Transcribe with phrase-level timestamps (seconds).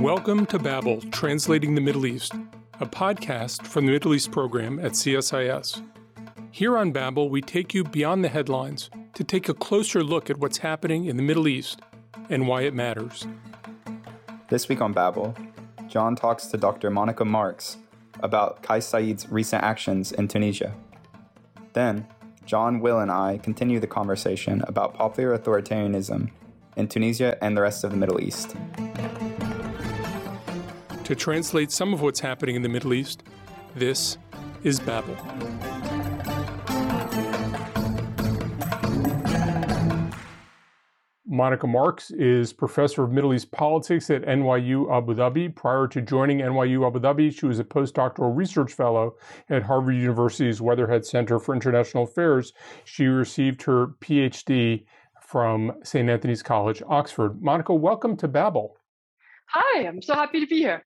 [0.00, 2.32] Welcome to Babel, Translating the Middle East,
[2.78, 5.84] a podcast from the Middle East program at CSIS.
[6.52, 10.38] Here on Babel, we take you beyond the headlines to take a closer look at
[10.38, 11.80] what's happening in the Middle East
[12.30, 13.26] and why it matters.
[14.48, 15.34] This week on Babel,
[15.88, 16.90] John talks to Dr.
[16.90, 17.78] Monica Marks
[18.20, 20.74] about Kais Saied's recent actions in Tunisia.
[21.72, 22.06] Then,
[22.46, 26.30] John, Will, and I continue the conversation about popular authoritarianism
[26.76, 28.54] in Tunisia and the rest of the Middle East.
[31.08, 33.22] To translate some of what's happening in the Middle East,
[33.74, 34.18] this
[34.62, 35.16] is Babel.
[41.24, 45.56] Monica Marks is professor of Middle East politics at NYU Abu Dhabi.
[45.56, 49.16] Prior to joining NYU Abu Dhabi, she was a postdoctoral research fellow
[49.48, 52.52] at Harvard University's Weatherhead Center for International Affairs.
[52.84, 54.84] She received her PhD
[55.22, 56.10] from St.
[56.10, 57.40] Antony's College, Oxford.
[57.40, 58.76] Monica, welcome to Babel.
[59.46, 60.84] Hi, I'm so happy to be here.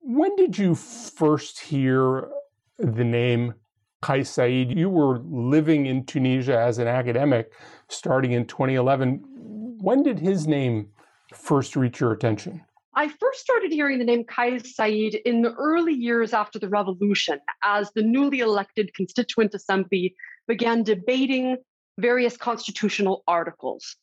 [0.00, 2.30] When did you first hear
[2.78, 3.54] the name
[4.00, 4.76] Kais Saied?
[4.76, 7.52] You were living in Tunisia as an academic
[7.88, 9.76] starting in 2011.
[9.80, 10.88] When did his name
[11.34, 12.64] first reach your attention?
[12.94, 17.38] I first started hearing the name Kais Saied in the early years after the revolution,
[17.62, 20.14] as the newly elected Constituent Assembly
[20.46, 21.58] began debating
[21.98, 23.96] various constitutional articles.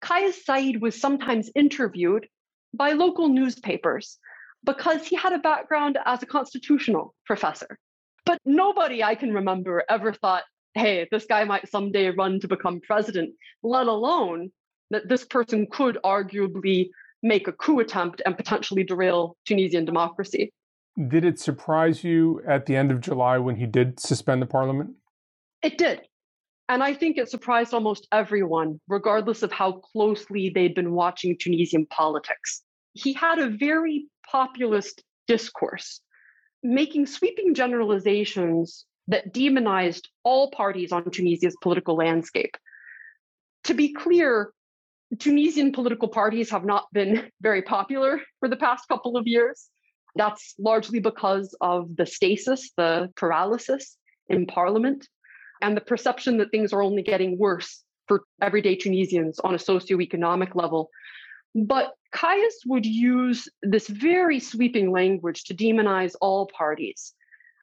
[0.00, 2.26] Kais Saied was sometimes interviewed
[2.72, 4.18] by local newspapers
[4.64, 7.78] because he had a background as a constitutional professor.
[8.26, 10.44] But nobody I can remember ever thought,
[10.74, 13.30] hey, this guy might someday run to become president,
[13.62, 14.50] let alone
[14.90, 16.90] that this person could arguably
[17.22, 20.52] make a coup attempt and potentially derail Tunisian democracy.
[21.08, 24.90] Did it surprise you at the end of July when he did suspend the parliament?
[25.62, 26.02] It did.
[26.68, 31.86] And I think it surprised almost everyone, regardless of how closely they'd been watching Tunisian
[31.86, 32.62] politics.
[32.92, 36.00] He had a very populist discourse,
[36.62, 42.56] making sweeping generalizations that demonized all parties on Tunisia's political landscape.
[43.64, 44.52] To be clear,
[45.18, 49.68] Tunisian political parties have not been very popular for the past couple of years.
[50.16, 53.96] That's largely because of the stasis, the paralysis
[54.28, 55.08] in parliament
[55.60, 60.54] and the perception that things are only getting worse for everyday Tunisians on a socioeconomic
[60.54, 60.90] level.
[61.54, 67.14] But Kais would use this very sweeping language to demonize all parties.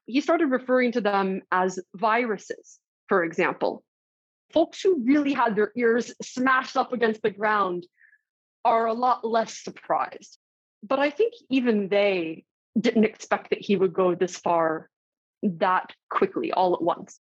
[0.05, 3.83] He started referring to them as viruses, for example.
[4.53, 7.85] Folks who really had their ears smashed up against the ground
[8.63, 10.37] are a lot less surprised.
[10.83, 12.45] But I think even they
[12.79, 14.89] didn't expect that he would go this far
[15.43, 17.19] that quickly all at once.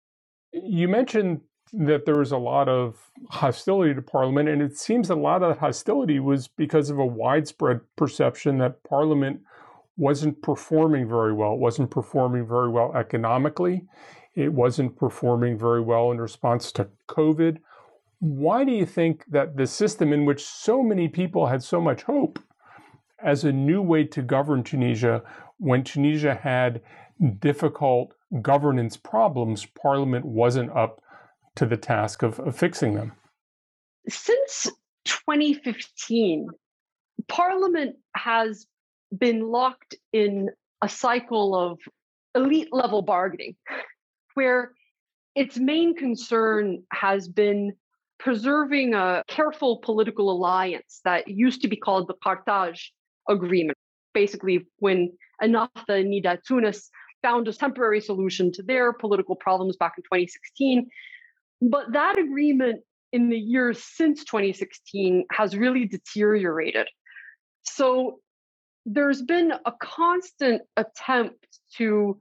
[0.52, 1.40] You mentioned
[1.72, 5.50] that there was a lot of hostility to Parliament, and it seems a lot of
[5.50, 9.40] that hostility was because of a widespread perception that Parliament
[9.96, 11.54] wasn't performing very well.
[11.54, 13.84] It wasn't performing very well economically.
[14.34, 17.58] It wasn't performing very well in response to COVID.
[18.20, 22.02] Why do you think that the system in which so many people had so much
[22.02, 22.38] hope
[23.22, 25.22] as a new way to govern Tunisia,
[25.58, 26.80] when Tunisia had
[27.40, 31.02] difficult governance problems, Parliament wasn't up
[31.58, 33.12] to the task of, of fixing them.
[34.08, 34.68] Since
[35.04, 36.48] 2015,
[37.28, 38.66] Parliament has
[39.16, 40.50] been locked in
[40.82, 41.78] a cycle of
[42.34, 43.56] elite level bargaining
[44.34, 44.72] where
[45.34, 47.72] its main concern has been
[48.20, 52.92] preserving a careful political alliance that used to be called the Carthage
[53.28, 53.76] Agreement.
[54.14, 56.90] Basically, when Ennahda and Nidaa Tounes
[57.22, 60.88] found a temporary solution to their political problems back in 2016.
[61.60, 62.82] But that agreement
[63.12, 66.86] in the years since 2016 has really deteriorated.
[67.64, 68.20] So
[68.86, 72.18] there's been a constant attempt to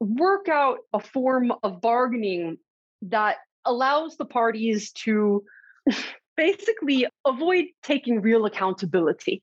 [0.00, 2.58] work out a form of bargaining
[3.02, 5.44] that allows the parties to
[6.36, 9.42] basically avoid taking real accountability.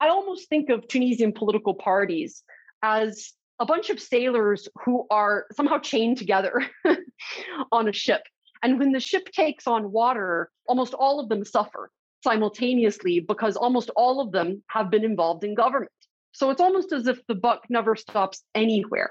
[0.00, 2.42] I almost think of Tunisian political parties
[2.82, 6.62] as a bunch of sailors who are somehow chained together
[7.72, 8.22] on a ship.
[8.62, 11.90] And when the ship takes on water, almost all of them suffer
[12.22, 15.92] simultaneously because almost all of them have been involved in government.
[16.32, 19.10] So it's almost as if the buck never stops anywhere.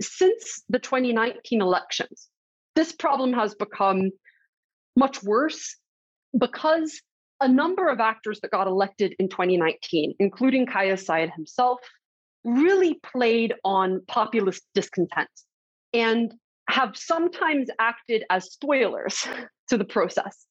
[0.00, 2.28] Since the 2019 elections,
[2.74, 4.10] this problem has become
[4.96, 5.76] much worse
[6.38, 7.00] because
[7.40, 11.80] a number of actors that got elected in 2019, including Kais Saied himself,
[12.44, 15.28] really played on populist discontent
[15.92, 16.32] and
[16.68, 19.26] have sometimes acted as spoilers
[19.68, 20.46] to the process.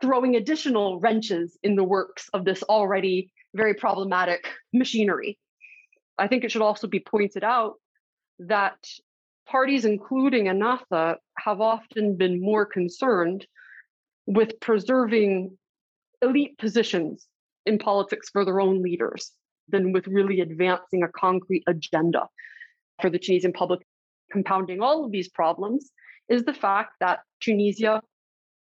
[0.00, 5.36] throwing additional wrenches in the works of this already very problematic machinery.
[6.18, 7.74] I think it should also be pointed out
[8.38, 8.78] that
[9.46, 13.46] parties, including Ennahda, have often been more concerned
[14.26, 15.56] with preserving
[16.22, 17.26] elite positions
[17.66, 19.32] in politics for their own leaders
[19.68, 22.26] than with really advancing a concrete agenda
[23.00, 23.80] for the Tunisian public.
[24.30, 25.90] Compounding all of these problems
[26.28, 28.02] is the fact that Tunisia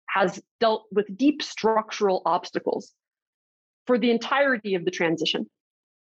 [0.10, 2.94] has dealt with deep structural obstacles
[3.88, 5.50] for the entirety of the transition.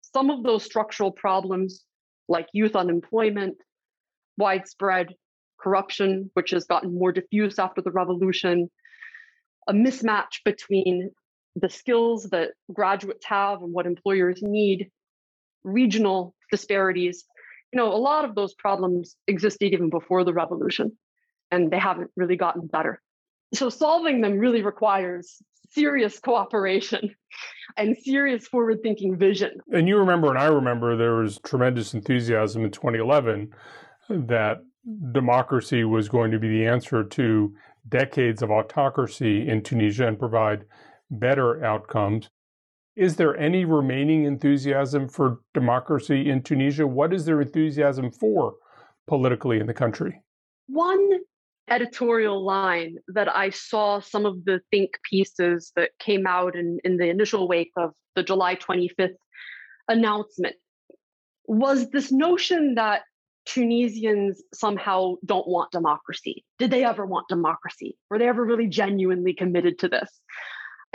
[0.02, 1.84] Some of those structural problems,
[2.28, 3.58] like youth unemployment,
[4.38, 5.16] widespread
[5.60, 8.70] corruption, which has gotten more diffuse after the revolution,
[9.68, 11.12] a mismatch between
[11.56, 14.92] the skills that graduates have and what employers need,
[15.64, 17.26] regional disparities.
[17.76, 20.94] You know, a lot of those problems existed even before the revolution,
[21.52, 23.02] and they haven't really gotten better.
[23.54, 25.42] So, solving them really requires
[25.72, 27.14] serious cooperation
[27.78, 29.60] and serious forward thinking vision.
[29.74, 33.52] And you remember, and I remember, there was tremendous enthusiasm in 2011
[34.10, 34.60] that
[35.12, 37.54] democracy was going to be the answer to
[37.90, 40.64] decades of autocracy in Tunisia and provide
[41.12, 42.30] better outcomes.
[42.96, 46.88] Is there any remaining enthusiasm for democracy in Tunisia?
[46.88, 48.56] What is their enthusiasm for
[49.08, 50.22] politically in the country?
[50.68, 51.10] One
[51.70, 56.98] editorial line that I saw some of the think pieces that came out in, in
[56.98, 59.16] the initial wake of the July 25th
[59.90, 60.56] announcement
[61.48, 63.02] was this notion that
[63.46, 66.44] Tunisians somehow don't want democracy.
[66.58, 67.98] Did they ever want democracy?
[68.10, 70.10] Were they ever really genuinely committed to this?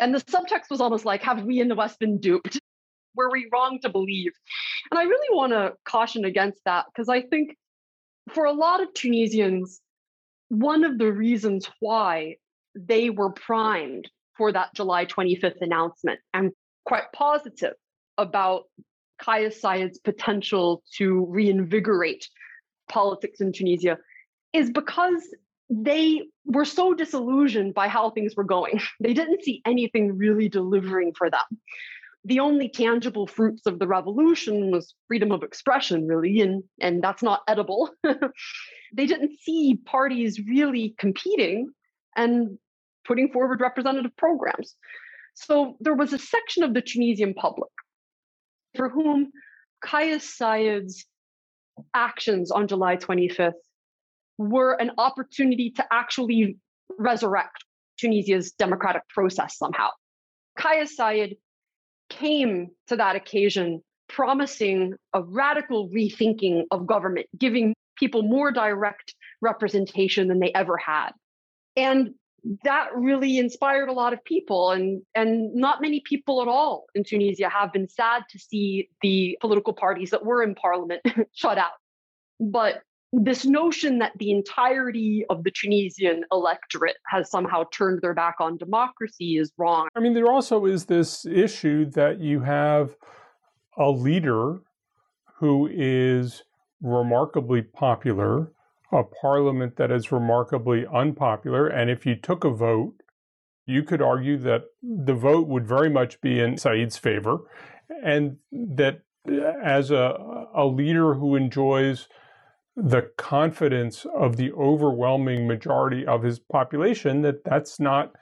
[0.01, 2.59] And the subtext was almost like, have we in the West been duped?
[3.15, 4.33] Were we wrong to believe?
[4.91, 7.57] And I really want to caution against that because I think
[8.33, 9.81] for a lot of Tunisians,
[10.49, 12.37] one of the reasons why
[12.75, 16.53] they were primed for that July 25th announcement and
[16.87, 17.75] quite positive
[18.17, 18.65] about
[19.21, 22.27] Kais Saied's potential to reinvigorate
[22.89, 23.99] politics in Tunisia
[24.53, 25.23] is because
[25.71, 28.81] they were so disillusioned by how things were going.
[29.01, 31.61] They didn't see anything really delivering for them.
[32.25, 37.23] The only tangible fruits of the revolution was freedom of expression, really, and, and that's
[37.23, 37.91] not edible.
[38.05, 41.71] they didn't see parties really competing
[42.17, 42.59] and
[43.07, 44.75] putting forward representative programs.
[45.35, 47.71] So there was a section of the Tunisian public
[48.77, 49.31] for whom
[49.83, 51.07] Kais Saied's
[51.95, 53.53] actions on July 25th
[54.41, 56.57] were an opportunity to actually
[56.99, 57.63] resurrect
[57.99, 59.89] Tunisia's democratic process somehow.
[60.59, 61.37] Kais Saied
[62.09, 70.27] came to that occasion promising a radical rethinking of government, giving people more direct representation
[70.29, 71.11] than they ever had.
[71.77, 72.15] And
[72.65, 77.05] that really inspired a lot of people and and not many people at all in
[77.05, 81.03] Tunisia have been sad to see the political parties that were in parliament
[81.35, 81.73] shut out
[82.41, 82.81] but
[83.13, 88.57] this notion that the entirety of the Tunisian electorate has somehow turned their back on
[88.57, 89.89] democracy is wrong.
[89.97, 92.97] I mean, there also is this issue that you have
[93.77, 94.61] a leader
[95.39, 96.45] who is
[96.81, 98.53] remarkably popular
[98.93, 101.69] a parliament that is remarkably unpopular.
[101.69, 102.95] And if you took a vote,
[103.67, 107.39] you could argue that the vote would very much be in Saied's favor,
[108.03, 109.03] and that
[109.63, 112.09] as a, a leader who enjoys
[112.77, 118.13] the confidence of the overwhelming majority of his population, that that's not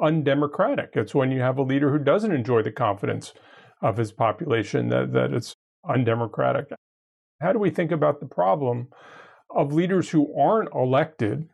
[0.00, 0.90] undemocratic.
[0.94, 3.32] It's when you have a leader who doesn't enjoy the confidence
[3.80, 5.54] of his population that, that it's
[5.88, 6.66] undemocratic.
[7.40, 8.88] How do we think about the problem
[9.50, 11.48] of leaders who aren't elected,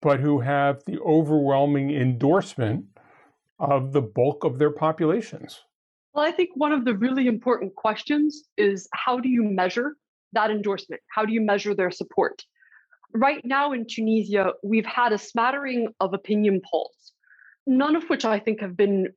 [0.00, 2.86] but who have the overwhelming endorsement
[3.58, 5.62] of the bulk of their populations?
[6.14, 9.96] Well, I think one of the really important questions is how do you measure
[10.36, 11.02] that endorsement?
[11.14, 12.42] How do you measure their support?
[13.12, 17.12] Right now in Tunisia, we've had a smattering of opinion polls,
[17.66, 19.08] none of which I think have been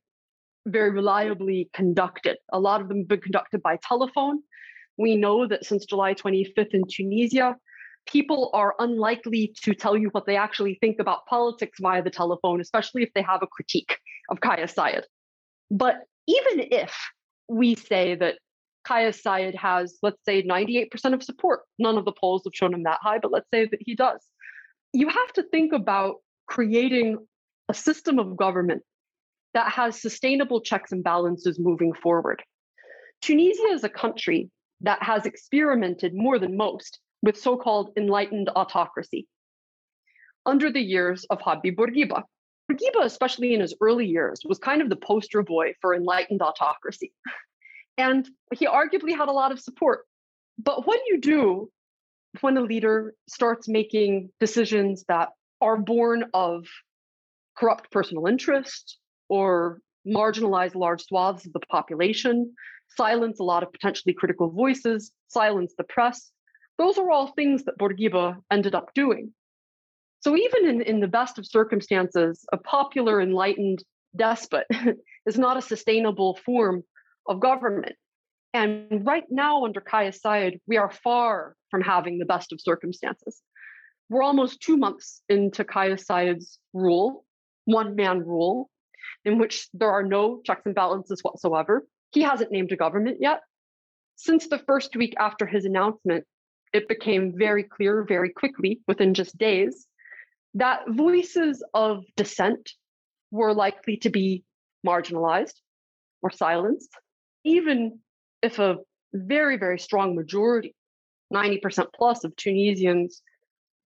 [0.66, 2.36] very reliably conducted.
[2.52, 4.40] A lot of them have been conducted by telephone.
[4.96, 7.56] We know that since July 25th in Tunisia,
[8.06, 12.60] people are unlikely to tell you what they actually think about politics via the telephone,
[12.60, 13.98] especially if they have a critique
[14.30, 15.04] of Kais Saied.
[15.70, 15.96] But
[16.26, 16.94] even if
[17.48, 18.36] we say that
[18.84, 22.84] Kais Saied has, let's say, 98% of support, none of the polls have shown him
[22.84, 24.20] that high, but let's say that he does.
[24.92, 27.18] You have to think about creating
[27.68, 28.82] a system of government
[29.54, 32.42] that has sustainable checks and balances moving forward.
[33.20, 39.28] Tunisia is a country that has experimented more than most with so called enlightened autocracy
[40.46, 42.22] under the years of Habib Bourguiba.
[42.70, 47.12] Bourguiba, especially in his early years, was kind of the poster boy for enlightened autocracy.
[48.00, 50.06] And he arguably had a lot of support.
[50.58, 51.70] But what do you do
[52.40, 55.30] when a leader starts making decisions that
[55.60, 56.66] are born of
[57.58, 62.54] corrupt personal interest or marginalize large swaths of the population,
[62.96, 66.30] silence a lot of potentially critical voices, silence the press.
[66.78, 69.34] Those are all things that Bourguiba ended up doing.
[70.20, 73.84] So even in, in the best of circumstances, a popular enlightened
[74.16, 74.66] despot
[75.26, 76.82] is not a sustainable form
[77.30, 77.94] of government.
[78.52, 83.40] And right now, under Kais Saied, we are far from having the best of circumstances.
[84.08, 87.24] We're almost two months into Kais Saied's rule,
[87.64, 88.68] one man rule,
[89.24, 91.86] in which there are no checks and balances whatsoever.
[92.12, 93.40] He hasn't named a government yet.
[94.16, 96.24] Since the first week after his announcement,
[96.72, 99.86] it became very clear very quickly, within just days,
[100.54, 102.72] that voices of dissent
[103.30, 104.42] were likely to be
[104.84, 105.54] marginalized
[106.22, 106.90] or silenced,
[107.44, 107.98] even
[108.42, 108.76] if a
[109.12, 110.74] very, very strong majority,
[111.32, 113.22] 90% plus of Tunisians,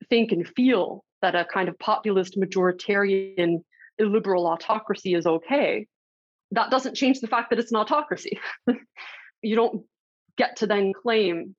[0.08, 3.62] think and feel that a kind of populist majoritarian
[3.98, 5.86] illiberal autocracy is okay,
[6.50, 8.38] that doesn't change the fact that it's an autocracy.
[9.42, 9.84] you don't
[10.36, 11.54] get to then claim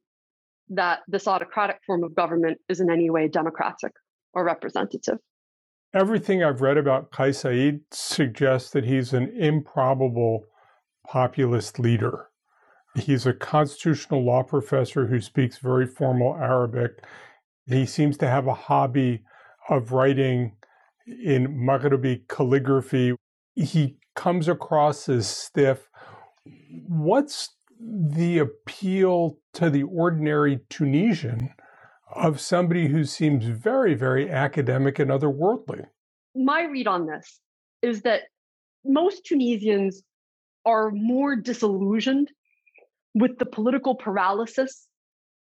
[0.70, 3.92] that this autocratic form of government is in any way democratic
[4.34, 5.18] or representative.
[5.94, 10.46] Everything I've read about Kais Saied suggests that he's an improbable
[11.08, 12.30] populist leader.
[12.96, 17.04] He's a constitutional law professor who speaks very formal Arabic.
[17.66, 19.24] He seems to have a hobby
[19.70, 20.56] of writing
[21.08, 23.16] in Maghrebi calligraphy.
[23.56, 25.90] He comes across as stiff.
[26.88, 31.50] What's the appeal to the ordinary Tunisian
[32.16, 35.86] of somebody who seems very, very academic and otherworldly?
[36.36, 37.40] My read on this
[37.82, 38.24] is that
[38.86, 40.04] most Tunisians
[40.66, 42.30] are more disillusioned
[43.14, 44.88] with the political paralysis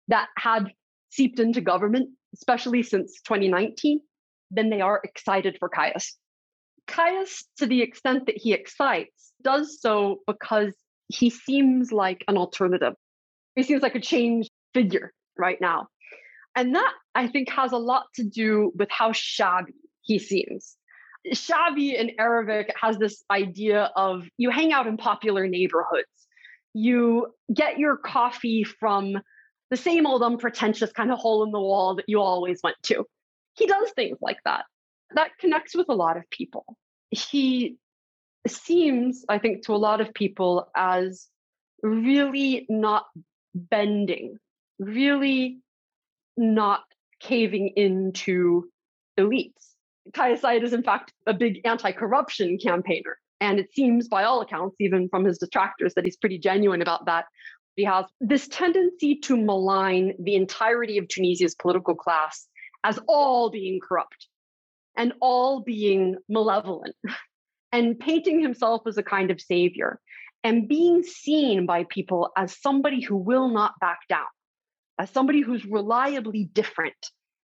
[0.08, 0.72] that had
[1.10, 4.02] seeped into government, especially since 2019,
[4.50, 6.18] than they are excited for Kais.
[6.88, 10.74] Kais, to the extent that he excites, does so because
[11.08, 12.94] he seems like an alternative.
[13.56, 15.88] He seems like a change figure right now.
[16.56, 20.76] And that, I think, has a lot to do with how shabby he seems.
[21.34, 26.28] Shabby in Arabic has this idea of you hang out in popular neighborhoods,
[26.74, 29.18] you get your coffee from
[29.70, 33.06] the same old unpretentious kind of hole in the wall that you always went to.
[33.54, 34.66] He does things like that.
[35.16, 36.66] That connects with a lot of people.
[37.10, 37.78] He
[38.48, 41.28] seems, I think, to a lot of people as
[41.84, 43.06] really not
[43.54, 44.38] bending,
[44.80, 45.60] really
[46.38, 46.84] not
[47.20, 48.70] caving into
[49.20, 49.71] elites.
[50.14, 53.18] Kais Saied is, in fact, a big anti corruption campaigner.
[53.40, 57.06] And it seems, by all accounts, even from his detractors, that he's pretty genuine about
[57.06, 57.26] that.
[57.76, 62.48] He has this tendency to malign the entirety of Tunisia's political class
[62.84, 64.28] as all being corrupt
[64.96, 66.96] and all being malevolent
[67.72, 70.00] and painting himself as a kind of savior
[70.44, 74.26] and being seen by people as somebody who will not back down,
[74.98, 76.96] as somebody who's reliably different.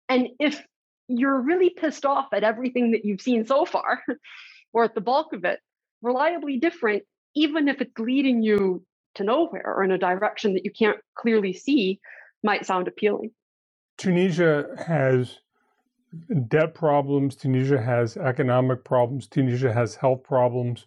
[0.09, 0.63] And if
[1.09, 4.03] you're really pissed off at everything that you've seen so far,
[4.73, 5.61] or at the bulk of it,
[6.03, 7.03] reliably different,
[7.35, 8.85] even if it's leading you
[9.15, 12.01] to nowhere or in a direction that you can't clearly see,
[12.43, 13.31] might sound appealing.
[13.97, 15.39] Tunisia has
[16.49, 20.87] debt problems, Tunisia has economic problems, Tunisia has health problems.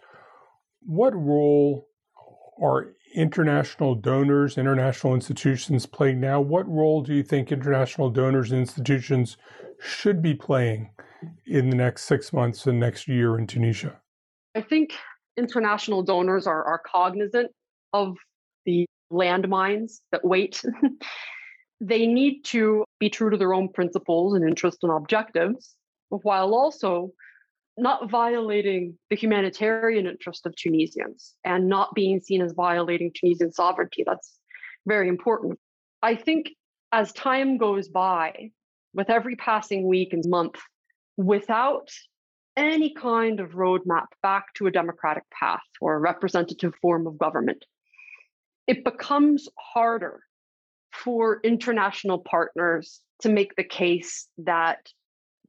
[0.86, 1.88] What role
[2.62, 6.42] are international donors, international institutions playing now?
[6.42, 9.38] What role do you think international donors and institutions
[9.80, 10.92] should be playing
[11.46, 14.00] in the next six months and next year in Tunisia?
[14.56, 14.94] I think
[15.38, 17.52] international donors are, are cognizant
[17.94, 18.18] of
[18.66, 20.62] the landmines that wait
[21.82, 25.76] they need to be true to their own principles and interests and objectives,
[26.10, 27.12] while also
[27.78, 34.04] not violating the humanitarian interest of Tunisians and not being seen as violating Tunisian sovereignty.
[34.06, 34.40] That's
[34.88, 35.60] very important.
[36.02, 36.50] I think
[36.92, 38.52] as time goes by,
[38.94, 40.56] with every passing week and month,
[41.17, 41.89] without
[42.56, 47.63] any kind of roadmap back to a democratic path or a representative form of government,
[48.65, 50.22] it becomes harder
[50.91, 54.88] for international partners to make the case that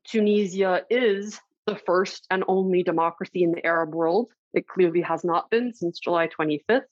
[0.04, 4.30] Tunisia is the first and only democracy in the Arab world.
[4.54, 6.60] It clearly has not been since July 25th.
[6.68, 6.86] It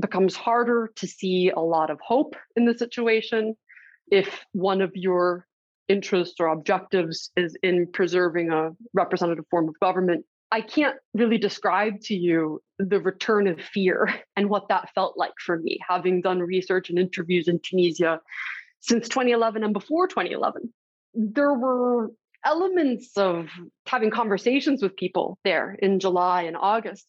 [0.00, 3.56] becomes harder to see a lot of hope in the situation
[4.10, 5.46] if one of your
[5.88, 12.00] interests or objectives is in preserving a representative form of government I can't really describe
[12.02, 16.40] to you the return of fear and what that felt like for me, having done
[16.40, 18.20] research and interviews in Tunisia
[18.80, 20.72] since 2011 and before 2011.
[21.14, 22.12] There were
[22.44, 23.48] elements of
[23.86, 27.06] having conversations with people there in July and August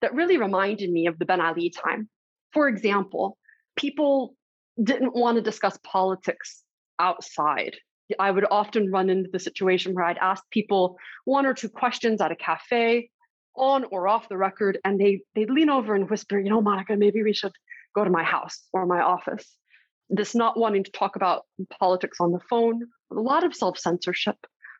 [0.00, 2.08] that really reminded me of the Ben Ali time.
[2.52, 3.38] For example,
[3.76, 4.34] people
[4.82, 6.62] didn't want to discuss politics
[6.98, 7.76] outside.
[8.18, 12.20] I would often run into the situation where I'd ask people one or two questions
[12.20, 13.10] at a cafe
[13.56, 16.96] on or off the record, and they they'd lean over and whisper, you know, Monica,
[16.96, 17.52] maybe we should
[17.94, 19.56] go to my house or my office.
[20.08, 21.42] This not wanting to talk about
[21.78, 24.36] politics on the phone, a lot of self-censorship,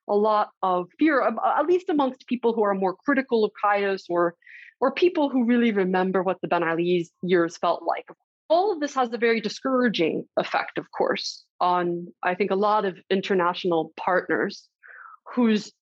[0.09, 4.35] a lot of fear, at least amongst people who are more critical of Kais or
[4.81, 8.09] or people who really remember what the Ben Ali's years felt like.
[8.49, 12.85] All of this has a very discouraging effect, of course, on I think a lot
[12.85, 14.69] of international partners
[15.35, 15.73] whose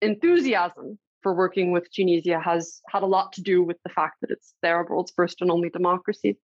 [0.00, 4.30] enthusiasm for working with Tunisia has had a lot to do with the fact that
[4.30, 6.38] it's the world's first and only democracy.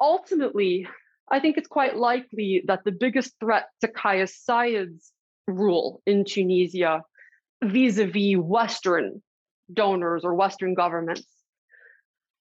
[0.00, 0.88] Ultimately,
[1.30, 5.12] I think it's quite likely that the biggest threat to Kais Saied's
[5.46, 7.02] rule in Tunisia
[7.62, 9.22] vis a vis Western
[9.72, 11.26] donors or Western governments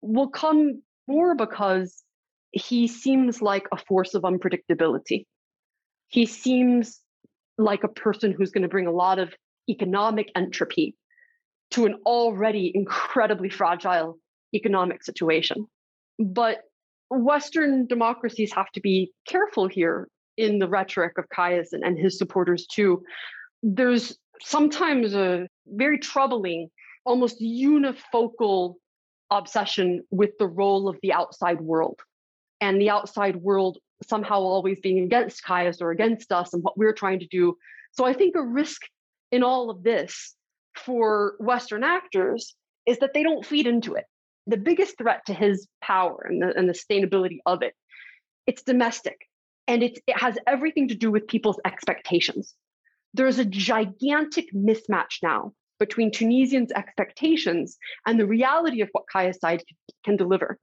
[0.02, 2.02] will come more because
[2.52, 5.26] he seems like a force of unpredictability.
[6.08, 7.00] He seems
[7.58, 9.32] like a person who's going to bring a lot of
[9.68, 10.96] economic entropy
[11.72, 14.18] to an already incredibly fragile
[14.54, 15.66] economic situation.
[16.18, 16.62] But
[17.10, 22.18] Western democracies have to be careful here in the rhetoric of Kais and, and his
[22.18, 23.02] supporters too.
[23.62, 26.68] There's sometimes a very troubling,
[27.04, 28.74] almost unifocal
[29.30, 32.00] obsession with the role of the outside world
[32.60, 36.92] and the outside world somehow always being against Kais or against us and what we're
[36.92, 37.56] trying to do.
[37.92, 38.82] So I think a risk
[39.30, 40.34] in all of this
[40.76, 42.54] for Western actors
[42.86, 44.04] is that they don't feed into it.
[44.46, 47.74] The biggest threat to his power and the, and the sustainability of it,
[48.46, 49.16] it's domestic
[49.68, 52.54] and it's, it has everything to do with people's expectations.
[53.14, 59.62] There's a gigantic mismatch now between Tunisians' expectations and the reality of what Kais Saied
[60.04, 60.58] can deliver.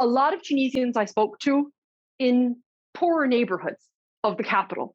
[0.00, 1.72] A lot of Tunisians I spoke to
[2.18, 2.56] in
[2.94, 3.84] poorer neighborhoods
[4.24, 4.94] of the capital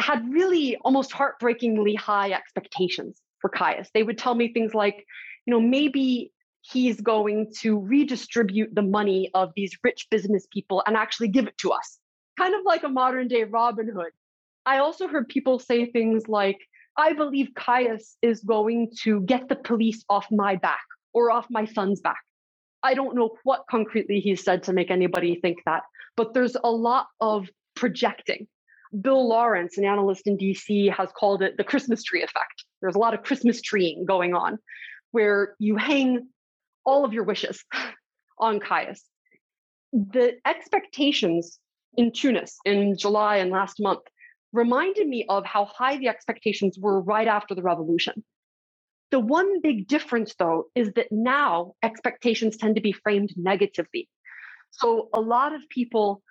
[0.00, 3.90] had really almost heartbreakingly high expectations for Kais.
[3.94, 5.04] They would tell me things like,
[5.46, 10.96] you know, maybe he's going to redistribute the money of these rich business people and
[10.96, 11.98] actually give it to us,
[12.38, 14.12] kind of like a modern day Robin Hood.
[14.66, 16.58] I also heard people say things like,
[16.96, 21.64] I believe Kais is going to get the police off my back or off my
[21.64, 22.18] son's back.
[22.82, 25.82] I don't know what concretely he said to make anybody think that,
[26.16, 28.46] but there's a lot of projecting.
[29.00, 32.64] Bill Lawrence, an analyst in DC, has called it the Christmas tree effect.
[32.80, 34.58] There's a lot of Christmas treeing going on
[35.10, 36.28] where you hang
[36.84, 37.64] all of your wishes
[38.38, 39.02] on Kais.
[39.92, 41.58] The expectations
[41.96, 44.00] in Tunis in July and last month
[44.52, 48.24] reminded me of how high the expectations were right after the revolution.
[49.10, 54.08] The one big difference, though, is that now expectations tend to be framed negatively.
[54.70, 56.22] So a lot of people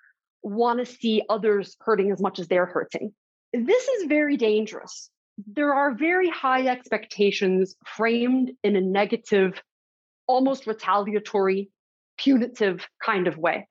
[0.44, 3.14] want to see others hurting as much as they're hurting.
[3.52, 5.10] This is very dangerous.
[5.46, 9.62] There are very high expectations framed in a negative,
[10.28, 11.70] almost retaliatory,
[12.18, 13.68] punitive kind of way.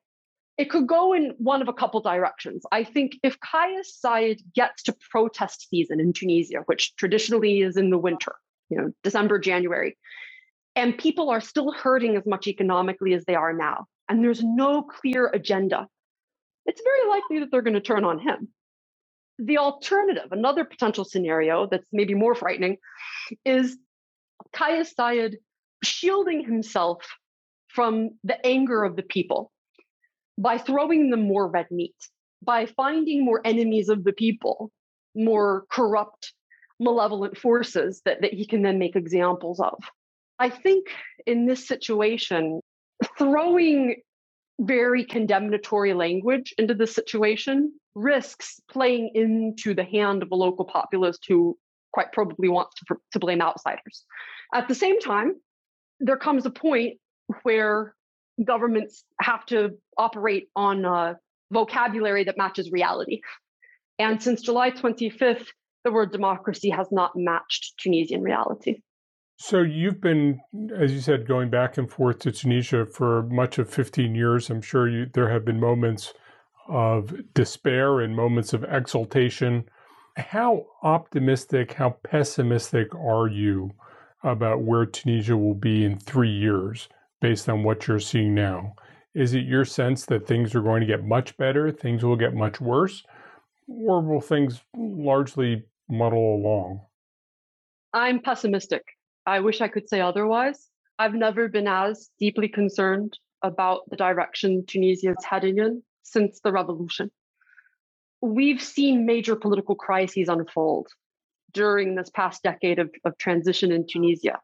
[0.59, 2.65] It could go in one of a couple directions.
[2.73, 7.91] I think if Kais Saied gets to protest season in Tunisia, which traditionally is in
[7.91, 8.35] the winter,
[8.69, 9.97] you know, December, January,
[10.75, 14.83] and people are still hurting as much economically as they are now, and there's no
[14.83, 15.87] clear agenda,
[16.67, 18.49] it's very likely that they're going to turn on him.
[19.39, 22.79] The alternative, another potential scenario that's maybe more frightening,
[23.45, 23.79] is
[24.53, 25.37] Kais Saied
[25.85, 27.05] shielding himself
[27.69, 29.53] from the anger of the people
[30.39, 31.95] by throwing them more red meat,
[32.43, 34.71] by finding more enemies of the people,
[35.15, 36.33] more corrupt,
[36.79, 39.79] malevolent forces that, that he can then make examples of.
[40.39, 40.89] I think
[41.27, 42.61] in this situation,
[43.19, 43.97] throwing
[44.61, 51.25] very condemnatory language into the situation risks playing into the hand of a local populist
[51.27, 51.57] who
[51.93, 54.05] quite probably wants to, to blame outsiders.
[54.53, 55.35] At the same time,
[55.99, 56.99] there comes a point
[57.43, 57.95] where
[58.45, 61.17] governments have to operate on a
[61.51, 63.23] vocabulary that matches reality.
[63.99, 65.47] And since July 25th,
[65.87, 68.83] the word democracy has not matched Tunisian reality.
[69.39, 70.41] So you've been,
[70.77, 74.51] as you said, going back and forth to Tunisia for much of 15 years.
[74.51, 76.13] I'm sure you, there have been moments
[76.69, 79.67] of despair and moments of exultation.
[80.17, 83.71] How optimistic, how pessimistic are you
[84.25, 86.89] about where Tunisia will be in three years
[87.21, 88.75] based on what you're seeing now.
[89.15, 92.35] Is it your sense that things are going to get much better, things will get
[92.35, 93.05] much worse,
[93.69, 96.81] or will things largely muddle along?
[97.93, 98.83] I'm pessimistic.
[99.25, 100.69] I wish I could say otherwise.
[100.99, 106.53] I've never been as deeply concerned about the direction Tunisia is heading in since the
[106.53, 107.11] revolution.
[108.21, 110.89] We've seen major political crises unfold
[111.53, 114.39] during this past decade of, of transition in Tunisia.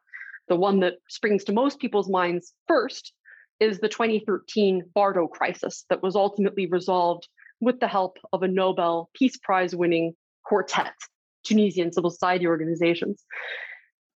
[0.48, 3.12] The one that springs to most people's minds first
[3.60, 7.28] is the 2013 Bardo crisis that was ultimately resolved
[7.60, 10.94] with the help of a Nobel Peace Prize winning quartet,
[11.44, 13.24] Tunisian civil society organizations.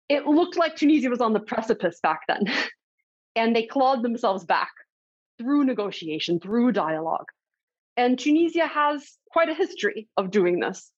[0.08, 2.44] It looked like Tunisia was on the precipice back then,
[3.36, 4.70] and they clawed themselves back
[5.38, 7.26] through negotiation, through dialogue.
[7.96, 10.90] And Tunisia has quite a history of doing this,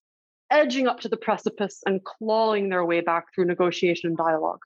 [0.50, 4.60] edging up to the precipice and clawing their way back through negotiation and dialogue.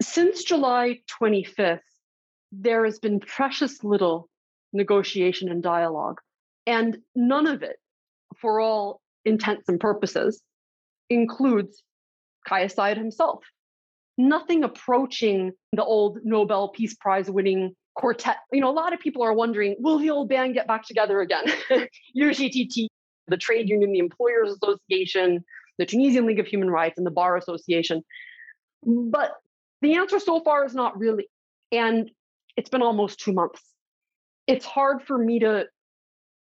[0.00, 1.80] Since July 25th,
[2.52, 4.28] there has been precious little
[4.72, 6.20] negotiation and dialogue,
[6.66, 7.76] and none of it,
[8.36, 10.42] for all intents and purposes,
[11.10, 11.82] includes
[12.46, 13.44] Kais Saied himself.
[14.16, 18.38] Nothing approaching the old Nobel Peace Prize winning quartet.
[18.52, 21.20] You know, a lot of people are wondering, will the old band get back together
[21.20, 21.44] again?
[22.16, 22.86] UGTT,
[23.28, 25.44] the trade union, the Employers Association,
[25.78, 28.02] the Tunisian League of Human Rights, and the Bar Association.
[28.84, 29.32] But
[29.82, 31.28] the answer so far is not really.
[31.70, 32.10] And
[32.56, 33.62] it's been almost two months.
[34.46, 35.66] It's hard for me to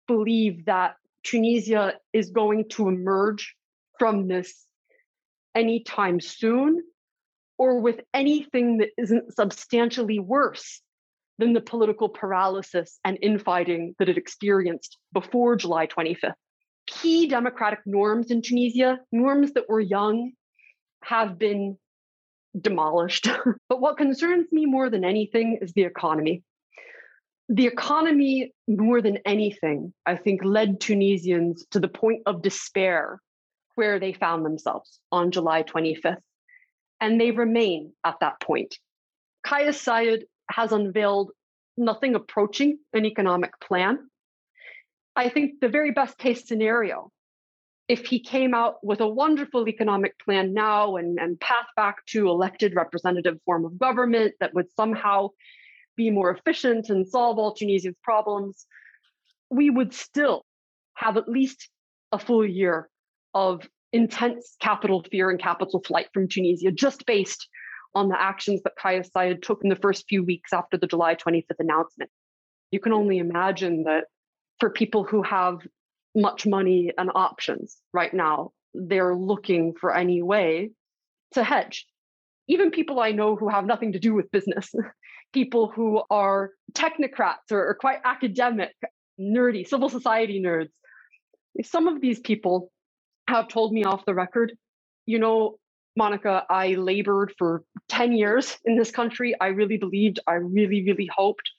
[0.06, 3.54] believe that Tunisia is going to emerge
[3.98, 4.66] from this
[5.54, 6.82] anytime soon
[7.58, 10.82] or with anything that isn't substantially worse
[11.38, 16.34] than the political paralysis and infighting that it experienced before July 25th.
[16.86, 20.32] Key democratic norms in Tunisia, norms that were young,
[21.02, 21.76] have been
[22.58, 23.28] demolished.
[23.68, 26.42] but what concerns me more than anything is the economy.
[27.48, 33.20] The economy, more than anything, I think led Tunisians to the point of despair
[33.76, 36.16] where they found themselves on July 25th.
[37.00, 38.74] And they remain at that point.
[39.44, 41.30] Kais Saied has unveiled
[41.76, 44.08] nothing approaching an economic plan.
[45.14, 47.10] I think the very best case scenario,
[47.86, 52.28] if he came out with a wonderful economic plan now and, and path back to
[52.28, 55.28] elected representative form of government that would somehow
[55.96, 58.66] be more efficient and solve all Tunisia's problems,
[59.50, 60.44] we would still
[60.94, 61.68] have at least
[62.12, 62.88] a full year
[63.36, 67.46] of intense capital fear and capital flight from Tunisia, just based
[67.94, 71.16] on the actions that Kais Saied took in the first few weeks after the July
[71.16, 72.10] 25th announcement.
[72.70, 74.04] You can only imagine that
[74.58, 75.58] for people who have
[76.14, 80.70] much money and options right now, they're looking for any way
[81.34, 81.86] to hedge.
[82.48, 84.72] Even people I know who have nothing to do with business,
[85.34, 88.74] people who are technocrats or, or quite academic,
[89.20, 90.70] nerdy, civil society nerds,
[91.62, 92.70] some of these people
[93.28, 94.52] have told me off the record,
[95.06, 95.58] you know,
[95.96, 99.34] Monica, I labored for 10 years in this country.
[99.40, 101.50] I really believed, I really, really hoped.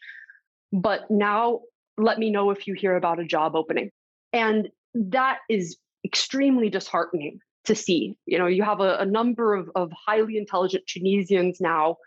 [0.71, 1.62] But now
[1.97, 3.89] let me know if you hear about a job opening.
[4.34, 8.15] And that is extremely disheartening to see.
[8.25, 11.97] You know, you have a, a number of, of highly intelligent Tunisians now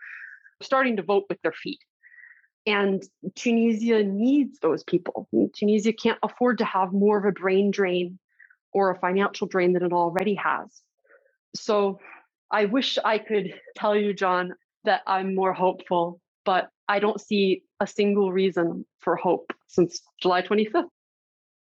[0.61, 1.79] starting to vote with their feet.
[2.65, 3.03] And
[3.35, 5.27] Tunisia needs those people.
[5.55, 8.19] Tunisia can't afford to have more of a brain drain
[8.73, 10.81] or a financial drain than it already has.
[11.55, 11.99] So
[12.49, 14.53] I wish I could tell you, John,
[14.83, 20.41] that I'm more hopeful, but I don't see a single reason for hope since July
[20.41, 20.87] 25th.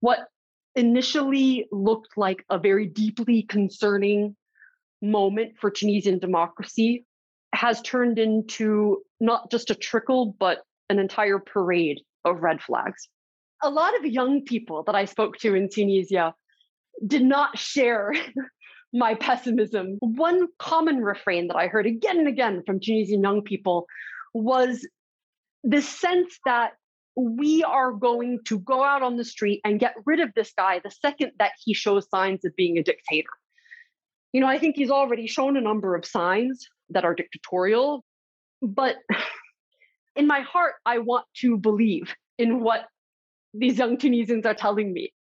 [0.01, 0.27] What
[0.75, 4.37] initially looked like a very deeply concerning
[5.01, 7.05] moment for Tunisian democracy
[7.55, 13.09] has turned into not just a trickle, but an entire parade of red flags.
[13.63, 16.35] A lot of young people that I spoke to in Tunisia
[17.07, 18.13] did not share
[18.93, 19.97] my pessimism.
[20.01, 23.87] One common refrain that I heard again and again from Tunisian young people
[24.33, 24.87] was
[25.65, 26.73] the sense that
[27.17, 30.81] we are going to go out on the street and get rid of this guy
[30.83, 33.29] the second that he shows signs of being a dictator.
[34.33, 38.05] You know, I think he's already shown a number of signs that are dictatorial,
[38.61, 38.97] but
[40.17, 42.87] in my heart, I want to believe in what
[43.53, 45.13] these young Tunisians are telling me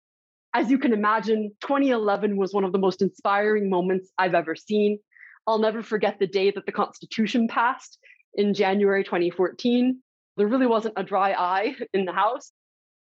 [0.53, 4.99] as you can imagine, 2011 was one of the most inspiring moments I've ever seen.
[5.47, 7.97] I'll never forget the day that the Constitution passed
[8.35, 9.99] in January 2014.
[10.37, 12.51] There really wasn't a dry eye in the House.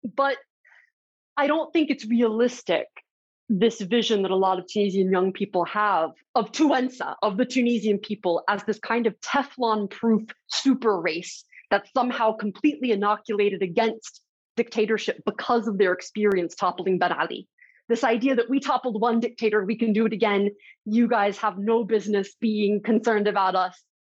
[0.04, 0.38] But
[1.36, 2.88] I don't think it's realistic
[3.50, 7.98] this vision that a lot of Tunisian young people have of Tuensa, of the Tunisian
[7.98, 14.22] people, as this kind of Teflon proof super race that's somehow completely inoculated against
[14.62, 17.48] dictatorship because of their experience toppling Ben Ali.
[17.88, 20.50] This idea that we toppled one dictator, we can do it again.
[20.86, 23.76] You guys have no business being concerned about us.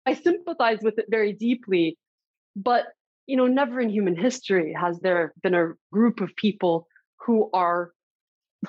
[0.07, 1.99] I sympathize with it very deeply.
[2.57, 2.85] But,
[3.27, 6.87] you know, never in human history has there been a group of people
[7.25, 7.93] who are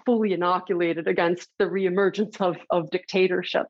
[0.06, 3.68] fully inoculated against the reemergence of, of dictatorship.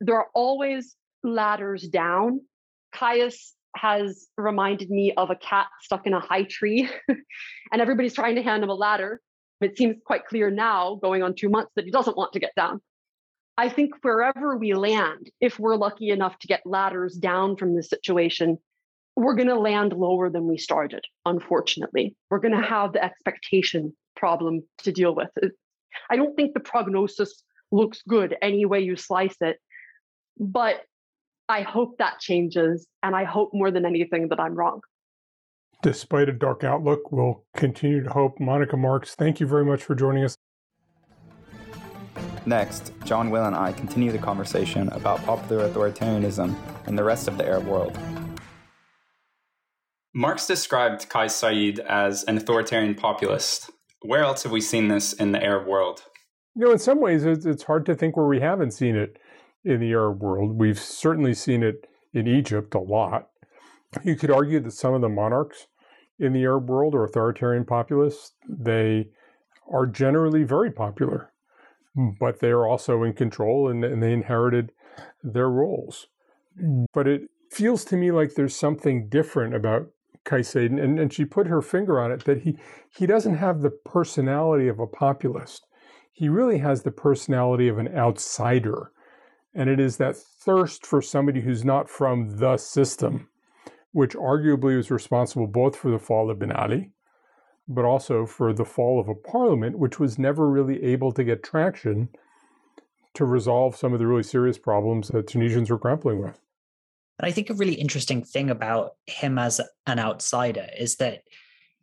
[0.00, 2.40] There are always ladders down.
[2.94, 8.36] Kais has reminded me of a cat stuck in a high tree, and everybody's trying
[8.36, 9.20] to hand him a ladder.
[9.60, 12.54] It seems quite clear now, going on two months, that he doesn't want to get
[12.56, 12.80] down.
[13.56, 17.88] I think wherever we land, if we're lucky enough to get ladders down from this
[17.88, 18.58] situation,
[19.14, 22.16] we're going to land lower than we started, unfortunately.
[22.30, 25.28] We're going to have the expectation problem to deal with.
[26.10, 29.58] I don't think the prognosis looks good any way you slice it,
[30.38, 30.82] but
[31.52, 32.86] I hope that changes.
[33.02, 34.80] And I hope more than anything that I'm wrong.
[35.82, 38.40] Despite a dark outlook, we'll continue to hope.
[38.40, 40.34] Monica Marks, thank you very much for joining us.
[42.46, 46.56] Next, John Will and I continue the conversation about popular authoritarianism
[46.88, 47.98] in the rest of the Arab world.
[50.14, 53.70] Marks described Kais Saied as an authoritarian populist.
[54.00, 56.02] Where else have we seen this in the Arab world?
[56.54, 59.18] You know, in some ways, it's hard to think where we haven't seen it
[59.64, 60.58] in the Arab world.
[60.58, 63.28] We've certainly seen it in Egypt a lot.
[64.04, 65.66] You could argue that some of the monarchs
[66.18, 68.32] in the Arab world are authoritarian populists.
[68.48, 69.08] They
[69.70, 71.32] are generally very popular,
[72.20, 74.72] but they are also in control and, and they inherited
[75.22, 76.06] their roles.
[76.92, 79.88] But it feels to me like there's something different about
[80.24, 82.56] Kais and, and she put her finger on it that he
[82.96, 85.66] he doesn't have the personality of a populist.
[86.12, 88.92] He really has the personality of an outsider.
[89.54, 93.28] And it is that thirst for somebody who's not from the system,
[93.92, 96.90] which arguably was responsible both for the fall of Ben Ali,
[97.68, 101.42] but also for the fall of a parliament, which was never really able to get
[101.42, 102.08] traction
[103.14, 106.40] to resolve some of the really serious problems that Tunisians were grappling with.
[107.18, 111.22] And I think a really interesting thing about him as an outsider is that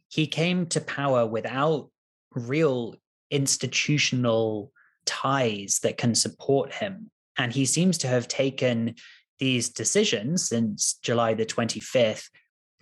[0.08, 1.90] he came to power without
[2.34, 2.96] real
[3.30, 4.72] institutional
[5.06, 7.12] ties that can support him.
[7.40, 8.96] And he seems to have taken
[9.40, 12.26] these decisions since July the 25th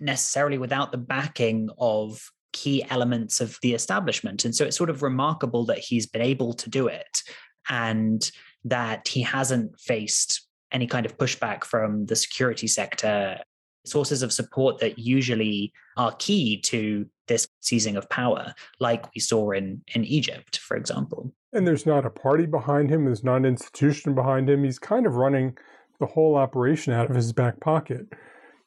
[0.00, 2.20] necessarily without the backing of
[2.52, 4.44] key elements of the establishment.
[4.44, 7.22] And so it's sort of remarkable that he's been able to do it
[7.68, 8.30] and
[8.64, 13.38] that he hasn't faced any kind of pushback from the security sector,
[13.86, 19.52] sources of support that usually are key to this seizing of power, like we saw
[19.52, 21.32] in, in Egypt, for example.
[21.52, 24.64] And there's not a party behind him, there's not an institution behind him.
[24.64, 25.56] He's kind of running
[25.98, 28.06] the whole operation out of his back pocket,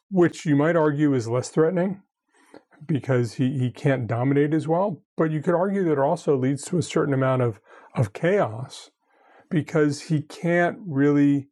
[0.09, 2.01] which you might argue is less threatening
[2.87, 5.01] because he, he can't dominate as well.
[5.15, 7.59] But you could argue that it also leads to a certain amount of,
[7.95, 8.89] of chaos
[9.49, 11.49] because he can't really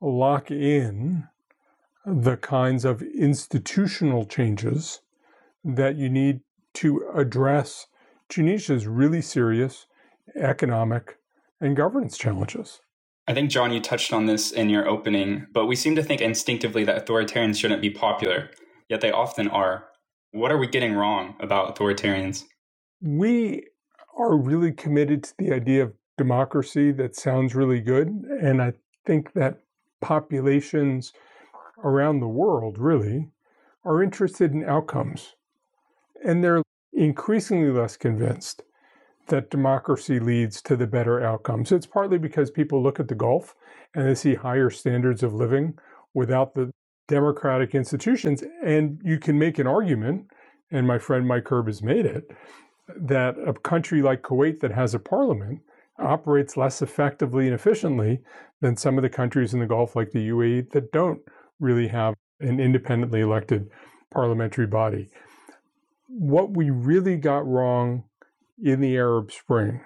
[0.00, 1.28] lock in
[2.04, 5.00] the kinds of institutional changes
[5.64, 6.40] that you need
[6.74, 7.86] to address
[8.28, 9.86] Tunisia's really serious
[10.36, 11.18] economic
[11.60, 12.80] and governance challenges.
[13.26, 16.20] I think, John, you touched on this in your opening, but we seem to think
[16.20, 18.50] instinctively that authoritarians shouldn't be popular,
[18.88, 19.86] yet they often are.
[20.32, 22.44] What are we getting wrong about authoritarians?
[23.00, 23.66] We
[24.16, 28.08] are really committed to the idea of democracy that sounds really good.
[28.08, 28.74] And I
[29.06, 29.60] think that
[30.00, 31.12] populations
[31.82, 33.30] around the world really
[33.84, 35.34] are interested in outcomes.
[36.24, 38.62] And they're increasingly less convinced
[39.26, 41.72] that democracy leads to the better outcomes.
[41.72, 43.54] It's partly because people look at the Gulf
[43.94, 45.78] and they see higher standards of living
[46.12, 46.70] without the
[47.08, 48.42] democratic institutions.
[48.62, 50.26] And you can make an argument,
[50.70, 52.30] and my friend Mike Herb has made it,
[52.96, 55.60] that a country like Kuwait that has a parliament
[55.98, 58.20] operates less effectively and efficiently
[58.60, 61.20] than some of the countries in the Gulf, like the UAE, that don't
[61.60, 63.70] really have an independently elected
[64.10, 65.08] parliamentary body.
[66.08, 68.04] What we really got wrong
[68.62, 69.80] in the Arab Spring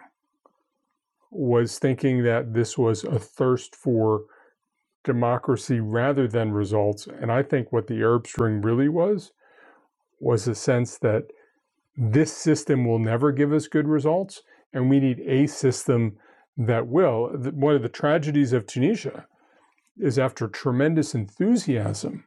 [1.31, 4.24] was thinking that this was a thirst for
[5.04, 7.07] democracy rather than results.
[7.07, 9.33] And I think what the Arab Spring really was
[10.20, 11.28] was a sense that
[11.96, 16.16] this system will never give us good results and we need a system
[16.57, 17.28] that will.
[17.52, 19.26] One of the tragedies of Tunisia
[19.98, 22.24] is after tremendous enthusiasm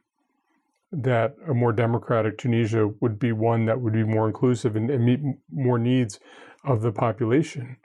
[0.92, 5.04] that a more democratic Tunisia would be one that would be more inclusive and, and
[5.04, 6.20] meet more needs
[6.64, 7.76] of the population.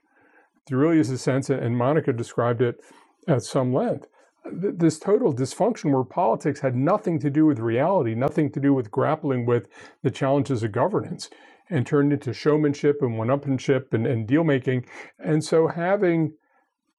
[0.67, 2.79] there really is a sense, and Monica described it
[3.27, 4.07] at some length,
[4.51, 8.91] this total dysfunction where politics had nothing to do with reality, nothing to do with
[8.91, 9.67] grappling with
[10.03, 11.29] the challenges of governance,
[11.69, 14.85] and turned into showmanship and one-upmanship and, and deal making.
[15.19, 16.33] And so having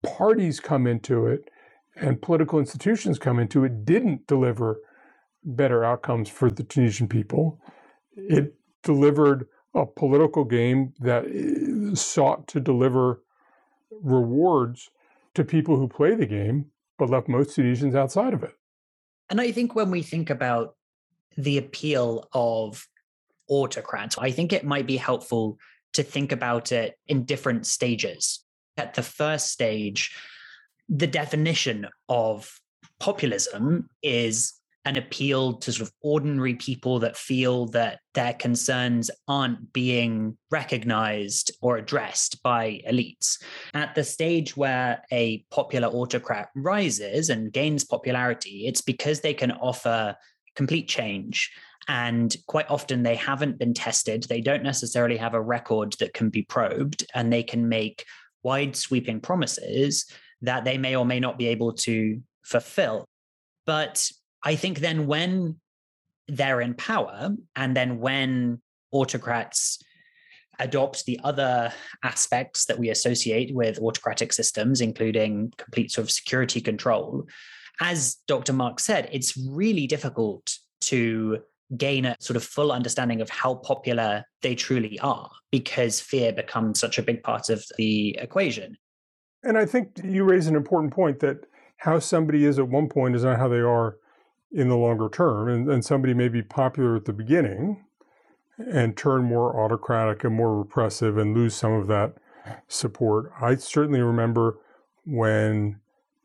[0.03, 1.49] parties come into it
[1.97, 4.81] and political institutions come into it didn't deliver
[5.45, 7.61] better outcomes for the Tunisian people.
[8.17, 13.23] It delivered a political game that eh, sought to deliver
[13.91, 14.91] rewards
[15.35, 16.67] to people who play the game,
[16.99, 18.55] but left most Tunisians outside of it.
[19.31, 20.75] And I think when we think about
[21.37, 22.87] the appeal of
[23.49, 25.59] autocrats, I think it might be helpful
[25.93, 28.45] to think about it in different stages.
[28.77, 30.17] At the first stage,
[30.89, 32.61] the definition of
[32.99, 34.58] populism is
[34.89, 41.55] an appeal to sort of ordinary people that feel that their concerns aren't being recognized
[41.61, 43.37] or addressed by elites.
[43.75, 49.53] At the stage where a popular autocrat rises and gains popularity, it's because they can
[49.53, 50.17] offer
[50.57, 51.53] complete change.
[51.87, 54.23] And quite often they haven't been tested.
[54.23, 58.07] They don't necessarily have a record that can be probed, and they can make
[58.43, 63.05] wide sweeping promises that they may or may not be able to fulfill.
[63.67, 64.11] But
[64.45, 65.57] I think then when
[66.29, 68.61] they're in power, and then when
[68.93, 69.83] autocrats
[70.59, 71.73] adopt the other
[72.03, 77.27] aspects that we associate with autocratic systems, including complete sort of security control,
[77.81, 78.53] as Dr.
[78.53, 81.39] Marks said, it's really difficult to
[81.77, 86.81] gain a sort of full understanding of how popular they truly are because fear becomes
[86.81, 88.77] such a big part of the equation.
[89.45, 91.47] And I think you raise an important point that
[91.77, 93.99] how somebody is at one point is not how they are
[94.53, 95.49] in the longer term.
[95.49, 97.85] And, and somebody may be popular at the beginning
[98.59, 102.15] and turn more autocratic and more repressive and lose some of that
[102.67, 103.31] support.
[103.41, 104.59] I certainly remember
[105.05, 105.81] when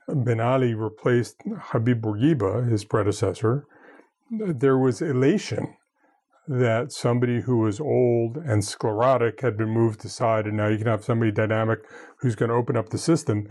[0.07, 3.65] Ben Ali replaced Habib Bourguiba, his predecessor,
[4.29, 5.75] there was elation
[6.47, 10.87] that somebody who was old and sclerotic had been moved aside, and now you can
[10.87, 11.79] have somebody dynamic
[12.17, 13.47] who's going to open up the system.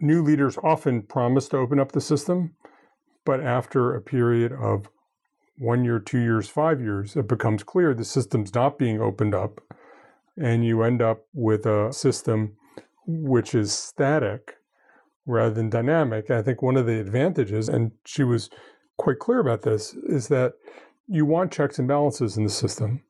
[0.00, 2.54] New leaders often promise to open up the system,
[3.28, 4.88] but after a period of
[5.58, 9.60] one year, two years, five years, it becomes clear the system's not being opened up,
[10.38, 12.56] and you end up with a system
[13.06, 14.54] which is static
[15.26, 16.30] rather than dynamic.
[16.30, 18.48] I think one of the advantages, and she was
[18.96, 20.54] quite clear about this, is that
[21.06, 23.02] you want checks and balances in the system.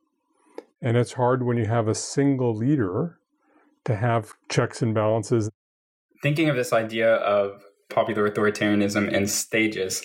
[0.82, 3.20] And it's hard when you have a single leader
[3.84, 5.48] to have checks and balances.
[6.24, 10.04] Thinking of this idea of popular authoritarianism in stages,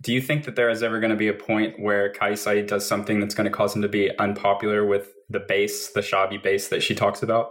[0.00, 2.68] do you think that there is ever going to be a point where Kais Saied
[2.68, 6.42] does something that's going to cause him to be unpopular with the base, the Shaabi
[6.42, 7.50] base that she talks about?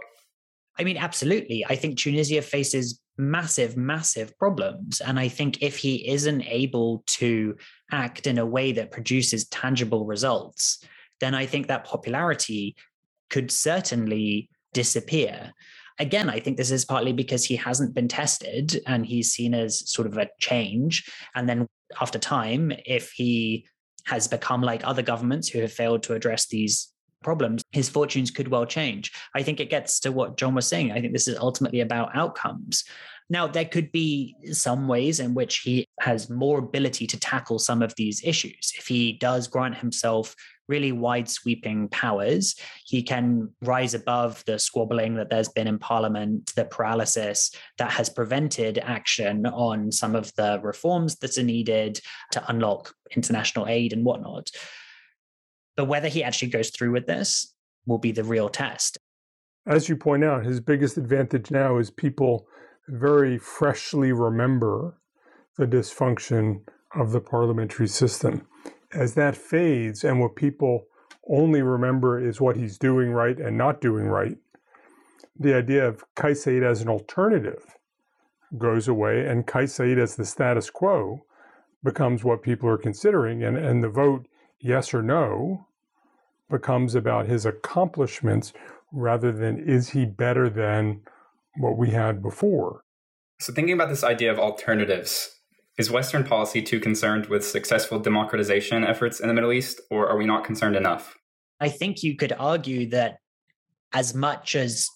[0.78, 1.66] I mean, absolutely.
[1.66, 5.00] I think Tunisia faces massive, massive problems.
[5.00, 7.56] And I think if he isn't able to
[7.90, 10.82] act in a way that produces tangible results,
[11.20, 12.76] then I think that popularity
[13.28, 15.52] could certainly disappear.
[15.98, 19.90] Again, I think this is partly because he hasn't been tested and he's seen as
[19.90, 21.10] sort of a change.
[21.34, 21.66] And then
[22.00, 23.66] after time, if he
[24.06, 28.48] has become like other governments who have failed to address these problems, his fortunes could
[28.48, 29.12] well change.
[29.34, 30.92] I think it gets to what John was saying.
[30.92, 32.84] I think this is ultimately about outcomes.
[33.30, 37.82] Now, there could be some ways in which he has more ability to tackle some
[37.82, 38.72] of these issues.
[38.78, 40.34] If he does grant himself
[40.68, 42.54] really wide sweeping powers,
[42.84, 48.08] he can rise above the squabbling that there's been in Parliament, the paralysis that has
[48.08, 52.00] prevented action on some of the reforms that are needed
[52.32, 54.50] to unlock international aid and whatnot.
[55.76, 57.54] But whether he actually goes through with this
[57.86, 58.98] will be the real test.
[59.66, 62.46] As you point out, his biggest advantage now is people
[62.88, 64.98] very freshly remember
[65.56, 66.60] the dysfunction
[66.94, 68.46] of the parliamentary system.
[68.92, 70.86] As that fades and what people
[71.28, 74.38] only remember is what he's doing right and not doing right,
[75.38, 77.76] the idea of Kais as an alternative
[78.56, 81.24] goes away, and Kais as the status quo
[81.84, 83.42] becomes what people are considering.
[83.44, 84.26] And, and the vote,
[84.58, 85.66] yes or no,
[86.50, 88.52] becomes about his accomplishments
[88.90, 91.02] rather than is he better than
[91.58, 92.82] what we had before.
[93.40, 95.37] So, thinking about this idea of alternatives,
[95.78, 100.16] is Western policy too concerned with successful democratization efforts in the Middle East, or are
[100.16, 101.16] we not concerned enough?
[101.60, 103.18] I think you could argue that
[103.92, 104.88] as much as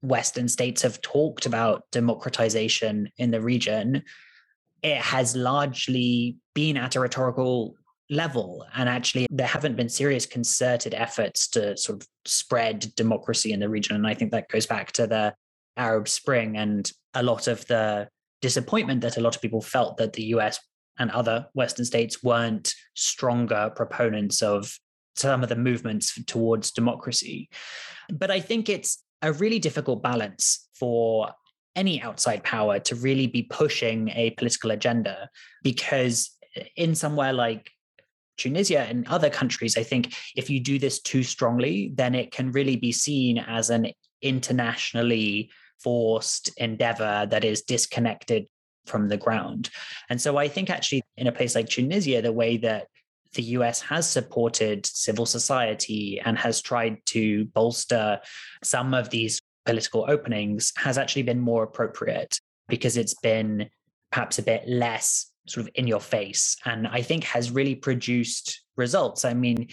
[0.00, 4.02] Western states have talked about democratization in the region,
[4.82, 7.74] it has largely been at a rhetorical
[8.10, 8.64] level.
[8.74, 13.68] And actually, there haven't been serious concerted efforts to sort of spread democracy in the
[13.68, 13.96] region.
[13.96, 15.34] And I think that goes back to the
[15.76, 18.08] Arab Spring and a lot of the
[18.42, 20.58] disappointment that a lot of people felt that the US
[20.98, 24.78] and other Western states weren't stronger proponents of
[25.16, 27.48] some of the movements towards democracy.
[28.10, 31.30] But I think it's a really difficult balance for
[31.76, 35.30] any outside power to really be pushing a political agenda
[35.62, 36.30] because
[36.76, 37.70] in somewhere like
[38.36, 42.50] Tunisia and other countries, I think if you do this too strongly, then it can
[42.50, 45.50] really be seen as an internationally
[45.82, 48.46] forced endeavor that is disconnected
[48.86, 49.70] from the ground.
[50.08, 52.86] And so I think actually in a place like Tunisia, the way that
[53.34, 58.20] the US has supported civil society and has tried to bolster
[58.62, 63.68] some of these political openings has actually been more appropriate because it's been
[64.10, 68.62] perhaps a bit less sort of in your face and I think has really produced
[68.76, 69.24] results.
[69.24, 69.68] I mean,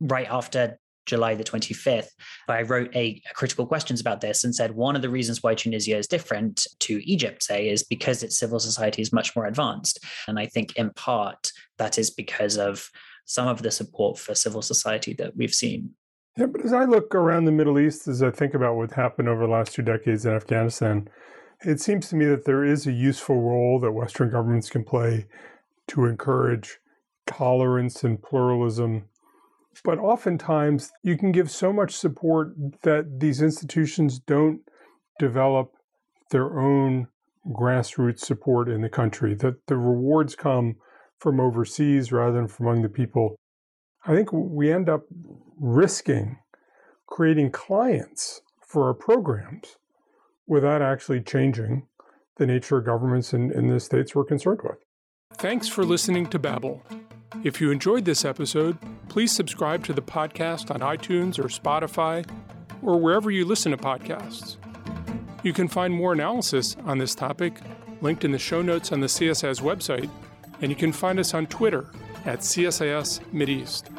[0.00, 2.08] right after July the 25th,
[2.48, 5.54] I wrote a, a, critical questions about this and said one of the reasons why
[5.54, 10.04] Tunisia is different to Egypt, say, is because its civil society is much more advanced.
[10.28, 12.88] And I think in part that is because of
[13.24, 15.90] some of the support for civil society that we've seen.
[16.36, 19.28] Yeah, but as I look around the Middle East, as I think about what happened
[19.28, 21.08] over the last two decades in Afghanistan,
[21.64, 25.26] it seems to me that there is a useful role that Western governments can play
[25.88, 26.78] to encourage
[27.26, 29.04] tolerance and pluralism
[29.82, 34.60] but oftentimes, you can give so much support that these institutions don't
[35.18, 35.72] develop
[36.30, 37.08] their own
[37.52, 40.76] grassroots support in the country, that the rewards come
[41.18, 43.36] from overseas rather than from among the people.
[44.06, 45.02] I think we end up
[45.58, 46.38] risking
[47.06, 49.76] creating clients for our programs
[50.46, 51.86] without actually changing
[52.36, 54.78] the nature of governments in, the states we're concerned with.
[55.34, 56.82] Thanks for listening to Babel.
[57.42, 58.78] If you enjoyed this episode,
[59.08, 62.26] please subscribe to the podcast on iTunes or Spotify
[62.82, 64.56] or wherever you listen to podcasts.
[65.42, 67.60] You can find more analysis on this topic
[68.00, 70.10] linked in the show notes on the CSIS website,
[70.60, 71.86] and you can find us on Twitter
[72.24, 73.90] at CSIS Mideast.